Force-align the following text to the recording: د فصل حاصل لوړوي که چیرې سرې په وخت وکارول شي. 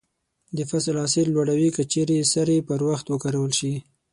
د 0.57 0.59
فصل 0.69 0.95
حاصل 1.01 1.25
لوړوي 1.35 1.69
که 1.75 1.83
چیرې 1.91 2.17
سرې 2.33 2.57
په 2.67 2.73
وخت 2.89 3.05
وکارول 3.09 3.51
شي. 3.59 3.73